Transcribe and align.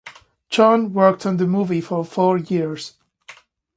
Chon 0.49 0.93
worked 0.93 1.27
on 1.27 1.37
the 1.37 1.45
movie 1.45 1.79
for 1.79 2.03
four 2.03 2.39
years. 2.39 2.95